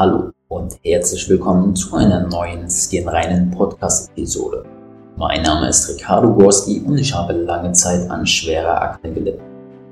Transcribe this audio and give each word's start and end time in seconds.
Hallo 0.00 0.30
und 0.46 0.78
herzlich 0.84 1.28
willkommen 1.28 1.74
zu 1.74 1.96
einer 1.96 2.24
neuen 2.28 2.70
Skinreinen 2.70 3.50
Podcast-Episode. 3.50 4.64
Mein 5.16 5.42
Name 5.42 5.68
ist 5.68 5.88
Ricardo 5.88 6.32
Gorski 6.34 6.84
und 6.86 6.96
ich 6.98 7.12
habe 7.12 7.32
lange 7.32 7.72
Zeit 7.72 8.08
an 8.08 8.24
schwerer 8.24 8.80
Akne 8.80 9.12
gelitten. 9.12 9.42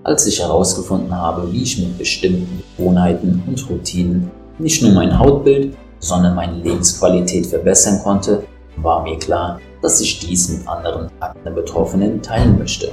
Als 0.04 0.24
ich 0.28 0.38
herausgefunden 0.38 1.12
habe, 1.12 1.52
wie 1.52 1.64
ich 1.64 1.80
mit 1.80 1.98
bestimmten 1.98 2.62
Gewohnheiten 2.76 3.42
und 3.48 3.68
Routinen 3.68 4.30
nicht 4.60 4.80
nur 4.80 4.92
mein 4.92 5.18
Hautbild, 5.18 5.76
sondern 5.98 6.36
meine 6.36 6.62
Lebensqualität 6.62 7.44
verbessern 7.44 8.00
konnte, 8.04 8.44
war 8.76 9.02
mir 9.02 9.18
klar, 9.18 9.58
dass 9.82 10.00
ich 10.00 10.20
dies 10.20 10.50
mit 10.50 10.68
anderen 10.68 11.10
Akne-Betroffenen 11.18 12.22
teilen 12.22 12.56
möchte. 12.56 12.92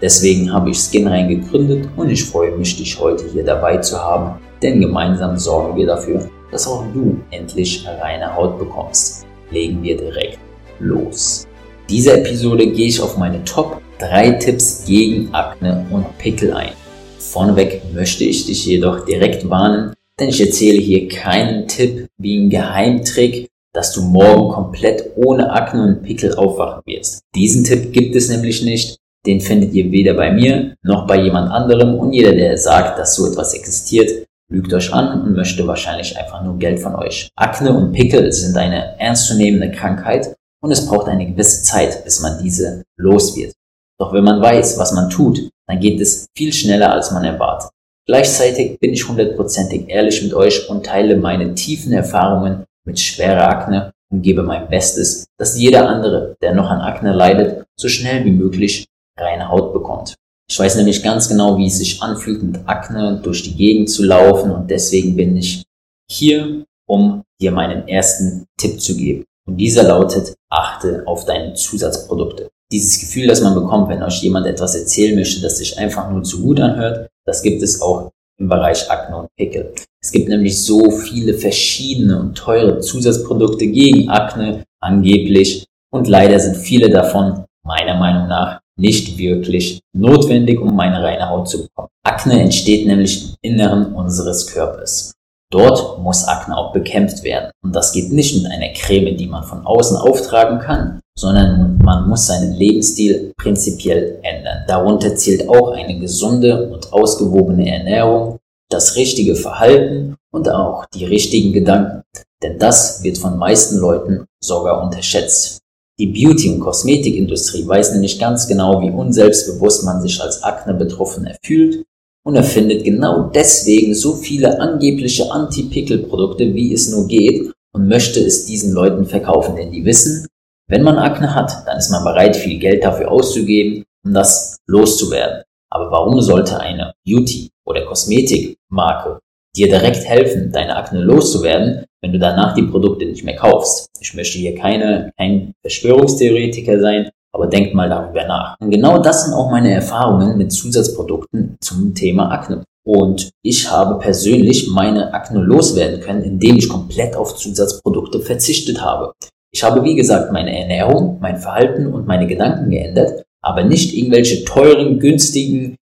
Deswegen 0.00 0.50
habe 0.50 0.70
ich 0.70 0.78
Skinrein 0.78 1.28
gegründet 1.28 1.90
und 1.98 2.08
ich 2.08 2.24
freue 2.24 2.56
mich, 2.56 2.78
dich 2.78 2.98
heute 2.98 3.26
hier 3.26 3.44
dabei 3.44 3.76
zu 3.76 4.02
haben, 4.02 4.40
denn 4.62 4.80
gemeinsam 4.80 5.36
sorgen 5.36 5.76
wir 5.76 5.86
dafür, 5.86 6.30
dass 6.56 6.66
auch 6.66 6.86
du 6.94 7.18
endlich 7.32 7.86
reine 7.86 8.34
Haut 8.34 8.58
bekommst. 8.58 9.26
Legen 9.50 9.82
wir 9.82 9.94
direkt 9.94 10.38
los. 10.78 11.46
In 11.82 11.96
dieser 11.96 12.16
Episode 12.16 12.66
gehe 12.68 12.88
ich 12.88 12.98
auf 12.98 13.18
meine 13.18 13.44
Top 13.44 13.82
3 13.98 14.30
Tipps 14.32 14.86
gegen 14.86 15.34
Akne 15.34 15.84
und 15.90 16.16
Pickel 16.16 16.54
ein. 16.54 16.72
Vorneweg 17.18 17.82
möchte 17.92 18.24
ich 18.24 18.46
dich 18.46 18.64
jedoch 18.64 19.04
direkt 19.04 19.50
warnen, 19.50 19.92
denn 20.18 20.30
ich 20.30 20.40
erzähle 20.40 20.78
hier 20.78 21.08
keinen 21.08 21.68
Tipp 21.68 22.06
wie 22.16 22.38
ein 22.38 22.48
Geheimtrick, 22.48 23.50
dass 23.74 23.92
du 23.92 24.00
morgen 24.00 24.50
komplett 24.50 25.10
ohne 25.16 25.52
Akne 25.52 25.82
und 25.82 26.04
Pickel 26.04 26.34
aufwachen 26.36 26.80
wirst. 26.86 27.20
Diesen 27.34 27.64
Tipp 27.64 27.92
gibt 27.92 28.16
es 28.16 28.30
nämlich 28.30 28.62
nicht 28.62 28.96
den 29.26 29.40
findet 29.40 29.74
ihr 29.74 29.90
weder 29.90 30.14
bei 30.14 30.30
mir 30.30 30.76
noch 30.82 31.06
bei 31.06 31.20
jemand 31.20 31.50
anderem 31.50 31.96
und 31.96 32.12
jeder, 32.12 32.32
der 32.32 32.56
sagt, 32.56 32.96
dass 32.96 33.16
so 33.16 33.26
etwas 33.26 33.54
existiert, 33.54 34.24
lügt 34.48 34.72
euch 34.72 34.92
an 34.92 35.22
und 35.22 35.34
möchte 35.34 35.66
wahrscheinlich 35.66 36.16
einfach 36.16 36.42
nur 36.42 36.58
Geld 36.58 36.80
von 36.80 36.94
euch. 36.94 37.28
Akne 37.36 37.72
und 37.72 37.92
Pickel 37.92 38.30
sind 38.32 38.56
eine 38.56 38.98
ernstzunehmende 38.98 39.70
Krankheit 39.72 40.34
und 40.62 40.70
es 40.70 40.86
braucht 40.86 41.08
eine 41.08 41.26
gewisse 41.26 41.62
Zeit, 41.62 42.04
bis 42.04 42.20
man 42.20 42.42
diese 42.42 42.82
los 42.96 43.36
wird. 43.36 43.54
Doch 43.98 44.12
wenn 44.12 44.24
man 44.24 44.40
weiß, 44.40 44.78
was 44.78 44.92
man 44.92 45.10
tut, 45.10 45.50
dann 45.66 45.80
geht 45.80 46.00
es 46.00 46.26
viel 46.36 46.52
schneller, 46.52 46.92
als 46.92 47.10
man 47.10 47.24
erwartet. 47.24 47.70
Gleichzeitig 48.06 48.78
bin 48.78 48.92
ich 48.92 49.08
hundertprozentig 49.08 49.88
ehrlich 49.88 50.22
mit 50.22 50.32
euch 50.32 50.68
und 50.68 50.86
teile 50.86 51.16
meine 51.16 51.54
tiefen 51.54 51.92
Erfahrungen 51.92 52.64
mit 52.84 53.00
schwerer 53.00 53.48
Akne 53.48 53.92
und 54.12 54.22
gebe 54.22 54.42
mein 54.42 54.68
Bestes, 54.68 55.26
dass 55.38 55.58
jeder 55.58 55.88
andere, 55.88 56.36
der 56.40 56.54
noch 56.54 56.70
an 56.70 56.80
Akne 56.80 57.12
leidet, 57.12 57.64
so 57.76 57.88
schnell 57.88 58.24
wie 58.24 58.30
möglich 58.30 58.86
reine 59.18 59.48
Haut 59.48 59.72
bekommt. 59.72 60.14
Ich 60.48 60.58
weiß 60.58 60.76
nämlich 60.76 61.02
ganz 61.02 61.28
genau, 61.28 61.58
wie 61.58 61.66
es 61.66 61.78
sich 61.78 62.00
anfühlt, 62.02 62.42
mit 62.42 62.60
Akne 62.66 63.20
durch 63.22 63.42
die 63.42 63.54
Gegend 63.54 63.90
zu 63.90 64.04
laufen 64.04 64.52
und 64.52 64.70
deswegen 64.70 65.16
bin 65.16 65.36
ich 65.36 65.64
hier, 66.10 66.64
um 66.88 67.22
dir 67.40 67.50
meinen 67.50 67.88
ersten 67.88 68.46
Tipp 68.56 68.80
zu 68.80 68.96
geben. 68.96 69.24
Und 69.48 69.56
dieser 69.56 69.82
lautet, 69.82 70.34
achte 70.50 71.02
auf 71.06 71.24
deine 71.24 71.54
Zusatzprodukte. 71.54 72.48
Dieses 72.72 73.00
Gefühl, 73.00 73.26
das 73.26 73.40
man 73.40 73.54
bekommt, 73.54 73.88
wenn 73.88 74.02
euch 74.02 74.22
jemand 74.22 74.46
etwas 74.46 74.74
erzählen 74.74 75.14
möchte, 75.14 75.40
das 75.40 75.58
sich 75.58 75.78
einfach 75.78 76.10
nur 76.10 76.22
zu 76.22 76.42
gut 76.42 76.60
anhört, 76.60 77.08
das 77.24 77.42
gibt 77.42 77.62
es 77.62 77.80
auch 77.80 78.10
im 78.38 78.48
Bereich 78.48 78.90
Akne 78.90 79.16
und 79.16 79.28
Pickel. 79.36 79.72
Es 80.02 80.12
gibt 80.12 80.28
nämlich 80.28 80.62
so 80.62 80.90
viele 80.90 81.34
verschiedene 81.34 82.18
und 82.20 82.36
teure 82.36 82.80
Zusatzprodukte 82.80 83.66
gegen 83.66 84.08
Akne 84.08 84.64
angeblich 84.80 85.66
und 85.92 86.08
leider 86.08 86.38
sind 86.38 86.56
viele 86.56 86.90
davon 86.90 87.44
meiner 87.64 87.98
Meinung 87.98 88.28
nach 88.28 88.60
nicht 88.78 89.18
wirklich 89.18 89.80
notwendig, 89.96 90.60
um 90.60 90.78
eine 90.78 91.02
reine 91.02 91.28
Haut 91.28 91.48
zu 91.48 91.62
bekommen. 91.62 91.88
Akne 92.04 92.40
entsteht 92.40 92.86
nämlich 92.86 93.24
im 93.42 93.52
Inneren 93.52 93.94
unseres 93.94 94.46
Körpers. 94.46 95.12
Dort 95.52 96.00
muss 96.02 96.24
Akne 96.24 96.56
auch 96.56 96.72
bekämpft 96.72 97.22
werden. 97.22 97.50
Und 97.62 97.74
das 97.74 97.92
geht 97.92 98.12
nicht 98.12 98.42
mit 98.42 98.50
einer 98.50 98.72
Creme, 98.72 99.16
die 99.16 99.26
man 99.26 99.44
von 99.44 99.64
außen 99.64 99.96
auftragen 99.96 100.58
kann, 100.58 101.00
sondern 101.16 101.78
man 101.78 102.08
muss 102.08 102.26
seinen 102.26 102.54
Lebensstil 102.54 103.32
prinzipiell 103.36 104.18
ändern. 104.22 104.64
Darunter 104.66 105.14
zählt 105.14 105.48
auch 105.48 105.70
eine 105.70 105.98
gesunde 105.98 106.68
und 106.68 106.92
ausgewogene 106.92 107.70
Ernährung, 107.70 108.38
das 108.70 108.96
richtige 108.96 109.36
Verhalten 109.36 110.16
und 110.32 110.50
auch 110.50 110.84
die 110.86 111.04
richtigen 111.04 111.52
Gedanken. 111.52 112.02
Denn 112.42 112.58
das 112.58 113.02
wird 113.02 113.16
von 113.16 113.38
meisten 113.38 113.78
Leuten 113.78 114.26
sogar 114.42 114.82
unterschätzt. 114.82 115.60
Die 115.98 116.08
Beauty- 116.08 116.50
und 116.50 116.60
Kosmetikindustrie 116.60 117.66
weiß 117.66 117.92
nämlich 117.92 118.18
ganz 118.18 118.46
genau, 118.46 118.82
wie 118.82 118.90
unselbstbewusst 118.90 119.84
man 119.84 120.02
sich 120.02 120.20
als 120.20 120.42
Akne-Betroffener 120.42 121.36
fühlt 121.42 121.84
und 122.22 122.36
erfindet 122.36 122.84
genau 122.84 123.30
deswegen 123.34 123.94
so 123.94 124.14
viele 124.14 124.60
angebliche 124.60 125.30
Anti-Pickel-Produkte, 125.30 126.52
wie 126.54 126.74
es 126.74 126.90
nur 126.90 127.06
geht 127.06 127.50
und 127.72 127.88
möchte 127.88 128.20
es 128.20 128.44
diesen 128.44 128.72
Leuten 128.72 129.06
verkaufen, 129.06 129.56
denn 129.56 129.72
die 129.72 129.86
wissen, 129.86 130.26
wenn 130.68 130.82
man 130.82 130.98
Akne 130.98 131.34
hat, 131.34 131.66
dann 131.66 131.78
ist 131.78 131.90
man 131.90 132.04
bereit, 132.04 132.36
viel 132.36 132.58
Geld 132.58 132.84
dafür 132.84 133.10
auszugeben, 133.10 133.84
um 134.04 134.12
das 134.12 134.58
loszuwerden. 134.66 135.44
Aber 135.70 135.90
warum 135.90 136.20
sollte 136.20 136.60
eine 136.60 136.92
Beauty- 137.06 137.50
oder 137.64 137.86
Kosmetikmarke 137.86 139.20
dir 139.56 139.68
direkt 139.68 140.04
helfen, 140.04 140.52
deine 140.52 140.76
Akne 140.76 141.00
loszuwerden, 141.00 141.84
wenn 142.02 142.12
du 142.12 142.18
danach 142.18 142.54
die 142.54 142.62
Produkte 142.62 143.06
nicht 143.06 143.24
mehr 143.24 143.36
kaufst. 143.36 143.88
Ich 144.00 144.14
möchte 144.14 144.38
hier 144.38 144.54
keine, 144.54 145.10
kein 145.16 145.52
Verschwörungstheoretiker 145.62 146.80
sein, 146.80 147.10
aber 147.32 147.46
denkt 147.46 147.74
mal 147.74 147.88
darüber 147.88 148.26
nach. 148.26 148.56
Und 148.60 148.70
genau 148.70 148.98
das 148.98 149.24
sind 149.24 149.34
auch 149.34 149.50
meine 149.50 149.72
Erfahrungen 149.72 150.36
mit 150.36 150.52
Zusatzprodukten 150.52 151.56
zum 151.60 151.94
Thema 151.94 152.30
Akne. 152.30 152.64
Und 152.86 153.30
ich 153.42 153.70
habe 153.70 153.98
persönlich 153.98 154.68
meine 154.72 155.12
Akne 155.12 155.40
loswerden 155.40 156.00
können, 156.00 156.22
indem 156.22 156.56
ich 156.56 156.68
komplett 156.68 157.16
auf 157.16 157.34
Zusatzprodukte 157.34 158.20
verzichtet 158.20 158.80
habe. 158.80 159.12
Ich 159.52 159.64
habe, 159.64 159.82
wie 159.84 159.96
gesagt, 159.96 160.32
meine 160.32 160.56
Ernährung, 160.56 161.18
mein 161.20 161.38
Verhalten 161.38 161.92
und 161.92 162.06
meine 162.06 162.26
Gedanken 162.26 162.70
geändert, 162.70 163.24
aber 163.42 163.64
nicht 163.64 163.94
irgendwelche 163.94 164.44
teuren, 164.44 165.00
günstigen 165.00 165.76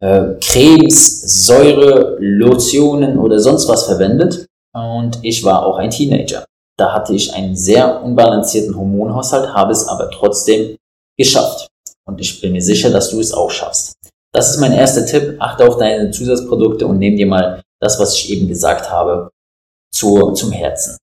äh, 0.00 0.34
Cremes, 0.40 1.46
Säure, 1.46 2.16
Lotionen 2.20 3.18
oder 3.18 3.38
sonst 3.38 3.68
was 3.68 3.84
verwendet. 3.84 4.46
Und 4.74 5.18
ich 5.22 5.44
war 5.44 5.66
auch 5.66 5.76
ein 5.76 5.90
Teenager. 5.90 6.44
Da 6.78 6.92
hatte 6.92 7.14
ich 7.14 7.34
einen 7.34 7.56
sehr 7.56 8.02
unbalancierten 8.02 8.76
Hormonhaushalt, 8.76 9.52
habe 9.52 9.72
es 9.72 9.86
aber 9.86 10.10
trotzdem 10.10 10.76
geschafft. 11.18 11.68
Und 12.06 12.20
ich 12.20 12.40
bin 12.40 12.52
mir 12.52 12.62
sicher, 12.62 12.90
dass 12.90 13.10
du 13.10 13.20
es 13.20 13.32
auch 13.32 13.50
schaffst. 13.50 13.94
Das 14.32 14.50
ist 14.50 14.60
mein 14.60 14.72
erster 14.72 15.04
Tipp. 15.04 15.36
Achte 15.40 15.66
auf 15.68 15.76
deine 15.76 16.10
Zusatzprodukte 16.10 16.86
und 16.86 16.98
nimm 16.98 17.16
dir 17.16 17.26
mal 17.26 17.62
das, 17.80 17.98
was 17.98 18.14
ich 18.14 18.30
eben 18.30 18.48
gesagt 18.48 18.90
habe, 18.90 19.30
zu, 19.92 20.32
zum 20.32 20.52
Herzen. 20.52 20.96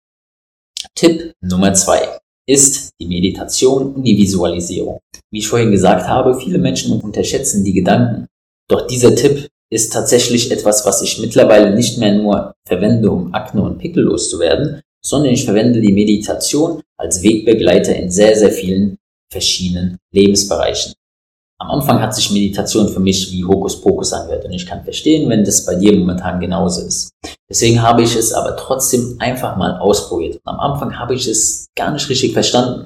Tipp 0.95 1.33
Nummer 1.41 1.73
zwei 1.73 2.19
ist 2.47 2.91
die 2.99 3.07
Meditation 3.07 3.93
und 3.93 4.03
die 4.03 4.17
Visualisierung. 4.17 4.99
Wie 5.31 5.39
ich 5.39 5.47
vorhin 5.47 5.71
gesagt 5.71 6.07
habe, 6.07 6.39
viele 6.39 6.57
Menschen 6.57 6.99
unterschätzen 6.99 7.63
die 7.63 7.73
Gedanken 7.73 8.27
doch 8.67 8.87
dieser 8.87 9.15
Tipp 9.15 9.47
ist 9.69 9.91
tatsächlich 9.91 10.51
etwas, 10.51 10.85
was 10.85 11.01
ich 11.01 11.19
mittlerweile 11.19 11.73
nicht 11.75 11.97
mehr 11.97 12.13
nur 12.13 12.53
verwende, 12.67 13.11
um 13.11 13.33
Akne 13.33 13.61
und 13.61 13.77
Pickel 13.77 14.03
loszuwerden, 14.03 14.81
sondern 15.03 15.33
ich 15.33 15.45
verwende 15.45 15.81
die 15.81 15.93
Meditation 15.93 16.81
als 16.97 17.21
Wegbegleiter 17.21 17.95
in 17.95 18.09
sehr, 18.09 18.35
sehr 18.35 18.51
vielen 18.51 18.97
verschiedenen 19.31 19.97
Lebensbereichen. 20.13 20.93
Am 21.59 21.71
Anfang 21.71 21.99
hat 22.01 22.13
sich 22.13 22.31
Meditation 22.31 22.87
für 22.87 22.99
mich 22.99 23.31
wie 23.31 23.43
Hokuspokus 23.43 24.13
angehört 24.13 24.45
und 24.45 24.53
ich 24.53 24.65
kann 24.65 24.83
verstehen, 24.83 25.27
wenn 25.27 25.43
das 25.43 25.65
bei 25.65 25.75
dir 25.75 25.97
momentan 25.97 26.39
genauso 26.39 26.85
ist. 26.85 27.09
Deswegen 27.49 27.81
habe 27.81 28.03
ich 28.03 28.15
es 28.15 28.31
aber 28.31 28.55
trotzdem 28.57 29.15
einfach 29.19 29.57
mal 29.57 29.79
ausprobiert. 29.79 30.35
Und 30.35 30.41
am 30.45 30.59
Anfang 30.59 30.99
habe 30.99 31.15
ich 31.15 31.27
es 31.27 31.65
gar 31.75 31.91
nicht 31.91 32.07
richtig 32.09 32.33
verstanden. 32.33 32.85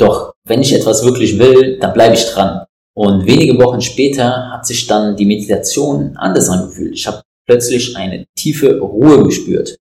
Doch 0.00 0.32
wenn 0.44 0.62
ich 0.62 0.72
etwas 0.72 1.04
wirklich 1.04 1.38
will, 1.38 1.78
dann 1.78 1.92
bleibe 1.92 2.14
ich 2.14 2.24
dran. 2.24 2.64
Und 2.98 3.26
wenige 3.26 3.56
Wochen 3.62 3.80
später 3.80 4.50
hat 4.50 4.66
sich 4.66 4.88
dann 4.88 5.14
die 5.14 5.24
Meditation 5.24 6.16
anders 6.16 6.48
angefühlt. 6.48 6.94
Ich 6.94 7.06
habe 7.06 7.22
plötzlich 7.46 7.96
eine 7.96 8.26
tiefe 8.36 8.80
Ruhe 8.80 9.22
gespürt. 9.22 9.76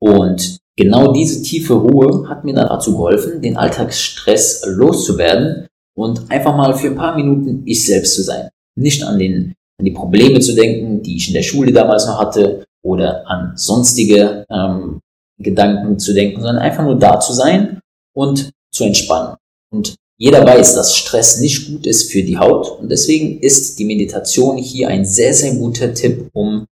Und 0.00 0.56
genau 0.74 1.12
diese 1.12 1.42
tiefe 1.42 1.74
Ruhe 1.74 2.26
hat 2.26 2.42
mir 2.42 2.54
dann 2.54 2.68
dazu 2.68 2.92
geholfen, 2.92 3.42
den 3.42 3.58
Alltagsstress 3.58 4.64
loszuwerden 4.64 5.66
und 5.94 6.30
einfach 6.30 6.56
mal 6.56 6.72
für 6.72 6.88
ein 6.88 6.96
paar 6.96 7.14
Minuten 7.14 7.64
ich 7.66 7.84
selbst 7.84 8.14
zu 8.14 8.22
sein. 8.22 8.48
Nicht 8.76 9.04
an, 9.04 9.18
den, 9.18 9.52
an 9.78 9.84
die 9.84 9.90
Probleme 9.90 10.40
zu 10.40 10.54
denken, 10.54 11.02
die 11.02 11.18
ich 11.18 11.28
in 11.28 11.34
der 11.34 11.42
Schule 11.42 11.70
damals 11.70 12.06
noch 12.06 12.18
hatte 12.18 12.64
oder 12.82 13.28
an 13.28 13.52
sonstige 13.56 14.46
ähm, 14.48 15.00
Gedanken 15.38 15.98
zu 15.98 16.14
denken, 16.14 16.40
sondern 16.40 16.62
einfach 16.62 16.82
nur 16.82 16.98
da 16.98 17.20
zu 17.20 17.34
sein 17.34 17.80
und 18.16 18.52
zu 18.72 18.84
entspannen. 18.84 19.36
Und 19.70 19.96
jeder 20.16 20.46
weiß, 20.46 20.74
dass 20.74 20.96
Stress 20.96 21.40
nicht 21.40 21.66
gut 21.66 21.86
ist 21.86 22.10
für 22.12 22.22
die 22.22 22.38
Haut 22.38 22.78
und 22.80 22.88
deswegen 22.88 23.40
ist 23.40 23.78
die 23.78 23.84
Meditation 23.84 24.56
hier 24.56 24.88
ein 24.88 25.04
sehr, 25.04 25.34
sehr 25.34 25.54
guter 25.54 25.92
Tipp, 25.92 26.28
um 26.32 26.66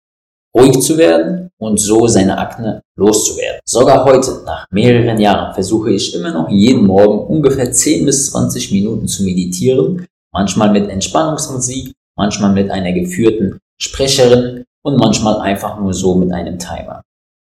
ruhig 0.56 0.80
zu 0.82 0.98
werden 0.98 1.50
und 1.58 1.80
so 1.80 2.08
seine 2.08 2.38
Akne 2.38 2.82
loszuwerden. 2.98 3.62
Sogar 3.66 4.06
heute, 4.06 4.44
nach 4.46 4.66
mehreren 4.72 5.20
Jahren, 5.20 5.54
versuche 5.54 5.92
ich 5.92 6.14
immer 6.14 6.32
noch 6.32 6.50
jeden 6.50 6.86
Morgen 6.86 7.20
ungefähr 7.34 7.72
10 7.72 8.06
bis 8.06 8.32
20 8.32 8.72
Minuten 8.72 9.08
zu 9.08 9.24
meditieren, 9.24 10.06
manchmal 10.34 10.72
mit 10.72 10.90
Entspannungsmusik, 10.90 11.94
manchmal 12.18 12.54
mit 12.54 12.70
einer 12.70 12.92
geführten 12.92 13.60
Sprecherin 13.82 14.66
und 14.84 14.98
manchmal 14.98 15.40
einfach 15.40 15.80
nur 15.80 15.94
so 15.94 16.16
mit 16.16 16.32
einem 16.32 16.60
Timer. 16.60 17.02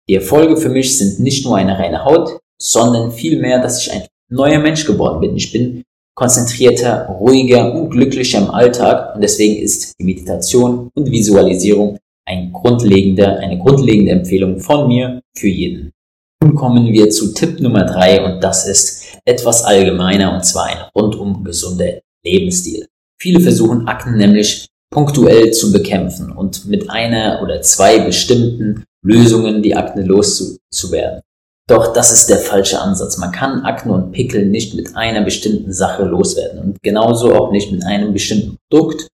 Die 0.09 0.17
Erfolge 0.17 0.57
für 0.57 0.69
mich 0.69 0.99
sind 0.99 1.21
nicht 1.21 1.45
nur 1.45 1.57
eine 1.57 1.79
reine 1.79 2.05
Haut, 2.05 2.39
sondern 2.61 3.13
vielmehr, 3.13 3.61
dass 3.61 3.81
ich 3.81 3.93
ein 3.93 4.07
neuer 4.35 4.59
Mensch 4.59 4.85
geworden 4.85 5.21
bin. 5.21 5.37
Ich 5.37 5.53
bin 5.53 5.85
konzentrierter, 6.15 7.07
ruhiger 7.07 7.75
und 7.75 7.91
glücklicher 7.91 8.39
im 8.39 8.51
Alltag 8.51 9.15
und 9.15 9.23
deswegen 9.23 9.63
ist 9.63 9.95
die 9.99 10.05
Meditation 10.05 10.91
und 10.95 11.11
Visualisierung 11.11 11.99
ein 12.27 12.53
grundlegender, 12.53 13.39
eine 13.39 13.59
grundlegende 13.59 14.13
Empfehlung 14.13 14.61
von 14.61 14.89
mir 14.89 15.21
für 15.37 15.49
jeden. 15.49 15.93
Nun 16.43 16.55
kommen 16.55 16.93
wir 16.93 17.11
zu 17.11 17.33
Tipp 17.35 17.61
Nummer 17.61 17.85
drei 17.85 18.25
und 18.25 18.43
das 18.43 18.67
ist 18.69 19.19
etwas 19.25 19.65
allgemeiner 19.65 20.35
und 20.35 20.45
zwar 20.45 20.67
ein 20.67 20.89
rundum 20.95 21.43
gesunder 21.45 22.01
Lebensstil. 22.25 22.87
Viele 23.21 23.41
versuchen 23.41 23.89
Akten 23.89 24.17
nämlich 24.17 24.67
punktuell 24.91 25.51
zu 25.51 25.73
bekämpfen 25.73 26.31
und 26.31 26.67
mit 26.67 26.91
einer 26.91 27.41
oder 27.43 27.63
zwei 27.63 27.99
bestimmten 28.01 28.85
Lösungen 29.03 29.63
die 29.63 29.75
Akne 29.75 30.05
loszuwerden. 30.05 31.23
Doch 31.67 31.95
das 31.95 32.13
ist 32.13 32.29
der 32.29 32.39
falsche 32.39 32.81
Ansatz. 32.81 33.17
Man 33.17 33.33
kann 33.33 33.65
Akne 33.65 33.93
und 33.93 34.13
Pickel 34.13 34.47
nicht 34.47 34.75
mit 34.75 34.97
einer 34.97 35.23
bestimmten 35.23 35.73
Sache 35.73 36.05
loswerden 36.05 36.61
und 36.61 36.83
genauso 36.83 37.35
auch 37.35 37.51
nicht 37.53 37.73
mit 37.73 37.85
einem 37.87 38.13
bestimmten 38.13 38.59
Produkt 38.69 39.09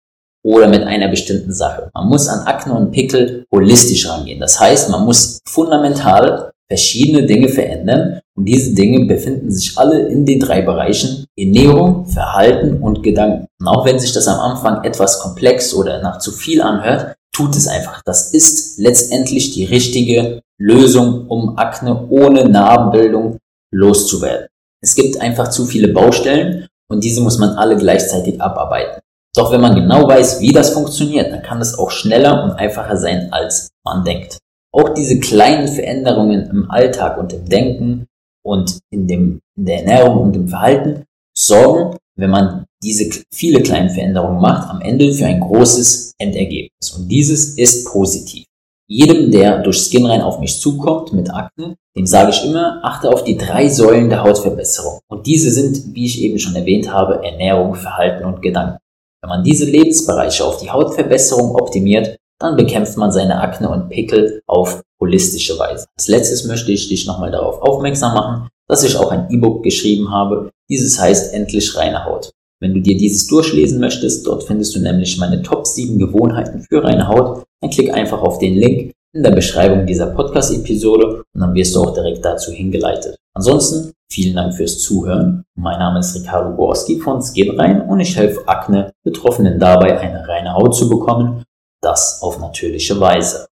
oder 0.45 0.69
mit 0.69 0.83
einer 0.83 1.09
bestimmten 1.09 1.53
Sache. 1.53 1.89
Man 1.93 2.07
muss 2.07 2.29
an 2.29 2.47
Akne 2.47 2.73
und 2.73 2.91
Pickel 2.91 3.45
holistisch 3.53 4.07
rangehen. 4.07 4.39
Das 4.39 4.59
heißt, 4.59 4.89
man 4.89 5.03
muss 5.03 5.39
fundamental 5.45 6.51
verschiedene 6.69 7.25
Dinge 7.25 7.49
verändern 7.49 8.21
und 8.35 8.45
diese 8.45 8.73
Dinge 8.73 9.05
befinden 9.05 9.51
sich 9.51 9.77
alle 9.77 10.07
in 10.07 10.25
den 10.25 10.39
drei 10.39 10.61
Bereichen 10.61 11.25
Ernährung, 11.37 12.05
Verhalten 12.05 12.81
und 12.81 13.03
Gedanken. 13.03 13.47
Und 13.59 13.67
auch 13.67 13.85
wenn 13.85 13.99
sich 13.99 14.13
das 14.13 14.27
am 14.27 14.39
Anfang 14.39 14.83
etwas 14.85 15.19
komplex 15.19 15.73
oder 15.73 16.01
nach 16.01 16.19
zu 16.19 16.31
viel 16.31 16.61
anhört, 16.61 17.15
tut 17.33 17.55
es 17.55 17.67
einfach. 17.67 18.01
Das 18.05 18.33
ist 18.33 18.79
letztendlich 18.79 19.51
die 19.51 19.65
richtige 19.65 20.41
Lösung, 20.59 21.27
um 21.27 21.57
Akne 21.57 22.07
ohne 22.09 22.47
Narbenbildung 22.49 23.37
loszuwerden. 23.71 24.47
Es 24.81 24.95
gibt 24.95 25.19
einfach 25.21 25.49
zu 25.49 25.65
viele 25.65 25.89
Baustellen 25.89 26.67
und 26.89 27.03
diese 27.03 27.21
muss 27.21 27.37
man 27.37 27.51
alle 27.51 27.77
gleichzeitig 27.77 28.41
abarbeiten. 28.41 29.01
Doch 29.35 29.51
wenn 29.51 29.61
man 29.61 29.75
genau 29.75 30.07
weiß, 30.07 30.41
wie 30.41 30.51
das 30.51 30.71
funktioniert, 30.71 31.31
dann 31.31 31.43
kann 31.43 31.61
es 31.61 31.77
auch 31.77 31.91
schneller 31.91 32.43
und 32.43 32.51
einfacher 32.51 32.97
sein, 32.97 33.31
als 33.31 33.69
man 33.85 34.03
denkt. 34.03 34.39
Auch 34.73 34.93
diese 34.93 35.19
kleinen 35.19 35.67
Veränderungen 35.67 36.49
im 36.49 36.71
Alltag 36.71 37.17
und 37.17 37.33
im 37.33 37.45
Denken 37.45 38.07
und 38.43 38.79
in, 38.91 39.07
dem, 39.07 39.39
in 39.55 39.65
der 39.65 39.79
Ernährung 39.81 40.17
und 40.21 40.35
im 40.35 40.47
Verhalten 40.47 41.03
sorgen, 41.37 41.97
wenn 42.17 42.31
man 42.31 42.65
diese 42.83 43.09
viele 43.31 43.61
kleinen 43.61 43.89
Veränderungen 43.89 44.41
macht, 44.41 44.69
am 44.69 44.81
Ende 44.81 45.13
für 45.13 45.25
ein 45.25 45.39
großes 45.39 46.13
Endergebnis. 46.19 46.91
Und 46.95 47.07
dieses 47.07 47.57
ist 47.57 47.85
positiv. 47.85 48.46
Jedem, 48.89 49.31
der 49.31 49.59
durch 49.63 49.79
Skinrein 49.79 50.21
auf 50.21 50.39
mich 50.39 50.61
zukommt 50.61 51.11
mit 51.11 51.29
Akne, 51.29 51.75
dem 51.97 52.05
sage 52.05 52.29
ich 52.29 52.45
immer, 52.45 52.79
achte 52.83 53.09
auf 53.09 53.25
die 53.25 53.37
drei 53.37 53.67
Säulen 53.67 54.09
der 54.09 54.23
Hautverbesserung. 54.23 55.01
Und 55.09 55.27
diese 55.27 55.51
sind, 55.51 55.93
wie 55.93 56.05
ich 56.05 56.21
eben 56.21 56.39
schon 56.39 56.55
erwähnt 56.55 56.91
habe, 56.91 57.21
Ernährung, 57.25 57.75
Verhalten 57.75 58.23
und 58.23 58.41
Gedanken. 58.41 58.77
Wenn 59.21 59.29
man 59.29 59.43
diese 59.43 59.65
Lebensbereiche 59.65 60.45
auf 60.45 60.59
die 60.61 60.69
Hautverbesserung 60.69 61.55
optimiert, 61.55 62.17
dann 62.39 62.55
bekämpft 62.55 62.97
man 62.97 63.11
seine 63.11 63.41
Akne 63.41 63.69
und 63.69 63.89
Pickel 63.89 64.41
auf 64.47 64.81
holistische 65.01 65.59
Weise. 65.59 65.87
Als 65.97 66.07
letztes 66.07 66.45
möchte 66.45 66.71
ich 66.71 66.87
dich 66.87 67.05
nochmal 67.07 67.31
darauf 67.31 67.61
aufmerksam 67.61 68.13
machen, 68.13 68.49
dass 68.69 68.83
ich 68.83 68.95
auch 68.95 69.11
ein 69.11 69.27
E-Book 69.29 69.63
geschrieben 69.63 70.11
habe. 70.11 70.51
Dieses 70.69 70.99
heißt 70.99 71.33
Endlich 71.33 71.75
reine 71.75 72.05
Haut. 72.05 72.31
Wenn 72.59 72.73
du 72.73 72.81
dir 72.81 72.97
dieses 72.97 73.27
durchlesen 73.27 73.79
möchtest, 73.79 74.25
dort 74.25 74.43
findest 74.43 74.75
du 74.75 74.79
nämlich 74.79 75.17
meine 75.17 75.41
Top 75.41 75.67
7 75.67 75.99
Gewohnheiten 75.99 76.61
für 76.61 76.83
reine 76.83 77.07
Haut, 77.07 77.43
dann 77.61 77.69
klick 77.69 77.93
einfach 77.93 78.21
auf 78.21 78.39
den 78.39 78.55
Link 78.55 78.93
in 79.13 79.23
der 79.23 79.31
Beschreibung 79.31 79.85
dieser 79.85 80.07
Podcast-Episode 80.07 81.23
und 81.33 81.41
dann 81.41 81.53
wirst 81.53 81.75
du 81.75 81.81
auch 81.81 81.93
direkt 81.93 82.23
dazu 82.23 82.51
hingeleitet. 82.51 83.15
Ansonsten 83.35 83.93
vielen 84.11 84.35
Dank 84.35 84.53
fürs 84.53 84.79
Zuhören. 84.79 85.43
Mein 85.55 85.79
Name 85.79 85.99
ist 85.99 86.15
Ricardo 86.15 86.55
Gorski 86.55 86.99
von 86.99 87.21
Skin 87.21 87.59
Rein 87.59 87.81
und 87.81 87.99
ich 87.99 88.15
helfe 88.15 88.47
Akne 88.47 88.91
Betroffenen 89.03 89.59
dabei, 89.59 89.97
eine 89.99 90.27
reine 90.27 90.53
Haut 90.53 90.75
zu 90.75 90.89
bekommen, 90.89 91.43
das 91.81 92.21
auf 92.21 92.39
natürliche 92.39 92.99
Weise. 92.99 93.46